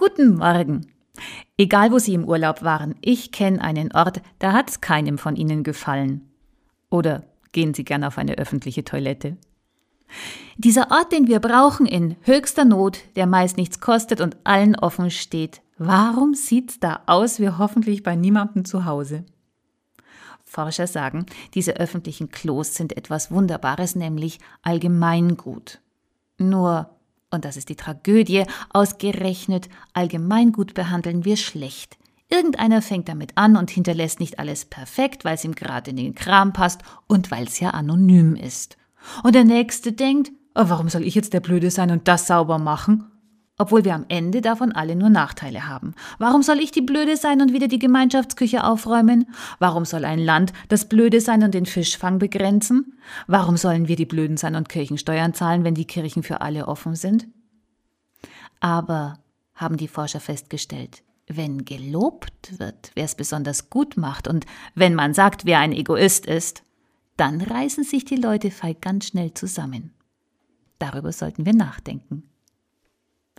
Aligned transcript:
Guten 0.00 0.36
Morgen. 0.36 0.86
Egal, 1.58 1.92
wo 1.92 1.98
Sie 1.98 2.14
im 2.14 2.24
Urlaub 2.24 2.62
waren, 2.62 2.94
ich 3.02 3.32
kenne 3.32 3.60
einen 3.60 3.92
Ort, 3.92 4.22
da 4.38 4.54
hat's 4.54 4.80
keinem 4.80 5.18
von 5.18 5.36
Ihnen 5.36 5.62
gefallen. 5.62 6.26
Oder 6.88 7.24
gehen 7.52 7.74
Sie 7.74 7.84
gern 7.84 8.02
auf 8.04 8.16
eine 8.16 8.38
öffentliche 8.38 8.82
Toilette. 8.82 9.36
Dieser 10.56 10.90
Ort, 10.90 11.12
den 11.12 11.28
wir 11.28 11.38
brauchen 11.38 11.84
in 11.84 12.16
höchster 12.22 12.64
Not, 12.64 13.00
der 13.14 13.26
meist 13.26 13.58
nichts 13.58 13.78
kostet 13.80 14.22
und 14.22 14.38
allen 14.42 14.74
offen 14.74 15.10
steht. 15.10 15.60
Warum 15.76 16.32
sieht's 16.32 16.80
da 16.80 17.02
aus 17.04 17.38
wie 17.38 17.50
hoffentlich 17.50 18.02
bei 18.02 18.16
niemandem 18.16 18.64
zu 18.64 18.86
Hause? 18.86 19.26
Forscher 20.46 20.86
sagen, 20.86 21.26
diese 21.52 21.76
öffentlichen 21.76 22.30
Klos 22.30 22.74
sind 22.74 22.96
etwas 22.96 23.30
Wunderbares, 23.30 23.96
nämlich 23.96 24.38
Allgemeingut. 24.62 25.82
Nur, 26.38 26.88
und 27.30 27.44
das 27.44 27.56
ist 27.56 27.68
die 27.68 27.76
Tragödie, 27.76 28.44
ausgerechnet 28.70 29.68
Allgemeingut 29.92 30.74
behandeln 30.74 31.24
wir 31.24 31.36
schlecht. 31.36 31.96
Irgendeiner 32.28 32.80
fängt 32.80 33.08
damit 33.08 33.32
an 33.36 33.56
und 33.56 33.70
hinterlässt 33.70 34.20
nicht 34.20 34.38
alles 34.38 34.64
perfekt, 34.64 35.24
weil 35.24 35.34
es 35.34 35.44
ihm 35.44 35.54
gerade 35.54 35.90
in 35.90 35.96
den 35.96 36.14
Kram 36.14 36.52
passt 36.52 36.82
und 37.08 37.30
weil 37.30 37.44
es 37.44 37.58
ja 37.58 37.70
anonym 37.70 38.36
ist. 38.36 38.76
Und 39.24 39.34
der 39.34 39.44
Nächste 39.44 39.92
denkt, 39.92 40.30
oh, 40.54 40.64
warum 40.68 40.88
soll 40.88 41.02
ich 41.04 41.14
jetzt 41.14 41.32
der 41.32 41.40
Blöde 41.40 41.70
sein 41.70 41.90
und 41.90 42.06
das 42.06 42.28
sauber 42.28 42.58
machen? 42.58 43.10
Obwohl 43.60 43.84
wir 43.84 43.94
am 43.94 44.06
Ende 44.08 44.40
davon 44.40 44.72
alle 44.72 44.96
nur 44.96 45.10
Nachteile 45.10 45.68
haben. 45.68 45.94
Warum 46.18 46.42
soll 46.42 46.60
ich 46.60 46.70
die 46.70 46.80
Blöde 46.80 47.18
sein 47.18 47.42
und 47.42 47.52
wieder 47.52 47.68
die 47.68 47.78
Gemeinschaftsküche 47.78 48.64
aufräumen? 48.64 49.26
Warum 49.58 49.84
soll 49.84 50.06
ein 50.06 50.18
Land 50.18 50.54
das 50.68 50.86
Blöde 50.86 51.20
sein 51.20 51.42
und 51.42 51.52
den 51.52 51.66
Fischfang 51.66 52.18
begrenzen? 52.18 52.98
Warum 53.26 53.58
sollen 53.58 53.86
wir 53.86 53.96
die 53.96 54.06
Blöden 54.06 54.38
sein 54.38 54.54
und 54.54 54.70
Kirchensteuern 54.70 55.34
zahlen, 55.34 55.62
wenn 55.62 55.74
die 55.74 55.84
Kirchen 55.84 56.22
für 56.22 56.40
alle 56.40 56.68
offen 56.68 56.94
sind? 56.94 57.28
Aber, 58.60 59.18
haben 59.54 59.76
die 59.76 59.88
Forscher 59.88 60.20
festgestellt, 60.20 61.02
wenn 61.26 61.66
gelobt 61.66 62.58
wird, 62.58 62.92
wer 62.94 63.04
es 63.04 63.14
besonders 63.14 63.68
gut 63.68 63.98
macht 63.98 64.26
und 64.26 64.46
wenn 64.74 64.94
man 64.94 65.12
sagt, 65.12 65.44
wer 65.44 65.58
ein 65.58 65.72
Egoist 65.72 66.24
ist, 66.24 66.62
dann 67.18 67.42
reißen 67.42 67.84
sich 67.84 68.06
die 68.06 68.16
Leute 68.16 68.50
feig 68.50 68.80
ganz 68.80 69.08
schnell 69.08 69.34
zusammen. 69.34 69.92
Darüber 70.78 71.12
sollten 71.12 71.44
wir 71.44 71.54
nachdenken. 71.54 72.29